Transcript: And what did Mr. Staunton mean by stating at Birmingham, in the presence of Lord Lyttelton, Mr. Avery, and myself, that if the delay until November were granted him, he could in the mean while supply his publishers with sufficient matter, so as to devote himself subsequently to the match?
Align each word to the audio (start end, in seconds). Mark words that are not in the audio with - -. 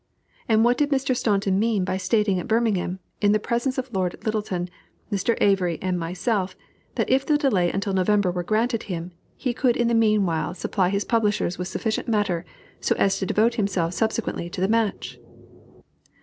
And 0.49 0.65
what 0.65 0.79
did 0.79 0.89
Mr. 0.89 1.15
Staunton 1.15 1.59
mean 1.59 1.85
by 1.85 1.97
stating 1.97 2.39
at 2.39 2.47
Birmingham, 2.47 2.97
in 3.21 3.33
the 3.33 3.39
presence 3.39 3.77
of 3.77 3.93
Lord 3.93 4.15
Lyttelton, 4.25 4.67
Mr. 5.11 5.37
Avery, 5.39 5.77
and 5.79 5.99
myself, 5.99 6.55
that 6.95 7.07
if 7.07 7.23
the 7.23 7.37
delay 7.37 7.69
until 7.71 7.93
November 7.93 8.31
were 8.31 8.41
granted 8.41 8.81
him, 8.89 9.11
he 9.37 9.53
could 9.53 9.77
in 9.77 9.89
the 9.89 9.93
mean 9.93 10.25
while 10.25 10.55
supply 10.55 10.89
his 10.89 11.05
publishers 11.05 11.59
with 11.59 11.67
sufficient 11.67 12.07
matter, 12.07 12.45
so 12.79 12.95
as 12.95 13.19
to 13.19 13.27
devote 13.27 13.53
himself 13.61 13.93
subsequently 13.93 14.49
to 14.49 14.59
the 14.59 14.67
match? 14.67 15.19